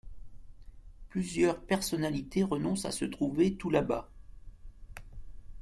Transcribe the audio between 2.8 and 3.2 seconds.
à se